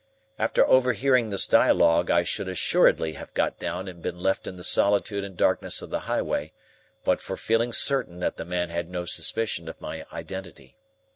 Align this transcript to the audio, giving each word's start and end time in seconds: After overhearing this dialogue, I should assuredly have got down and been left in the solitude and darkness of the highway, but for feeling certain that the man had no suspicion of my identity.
After 0.39 0.65
overhearing 0.65 1.29
this 1.29 1.45
dialogue, 1.45 2.09
I 2.09 2.23
should 2.23 2.49
assuredly 2.49 3.13
have 3.13 3.35
got 3.35 3.59
down 3.59 3.87
and 3.87 4.01
been 4.01 4.17
left 4.17 4.47
in 4.47 4.55
the 4.55 4.63
solitude 4.63 5.23
and 5.23 5.37
darkness 5.37 5.83
of 5.83 5.91
the 5.91 5.99
highway, 6.09 6.53
but 7.03 7.21
for 7.21 7.37
feeling 7.37 7.71
certain 7.71 8.19
that 8.19 8.37
the 8.37 8.45
man 8.45 8.69
had 8.71 8.89
no 8.89 9.05
suspicion 9.05 9.69
of 9.69 9.79
my 9.79 10.07
identity. 10.11 10.75